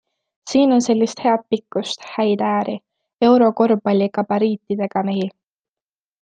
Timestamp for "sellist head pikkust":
0.85-2.07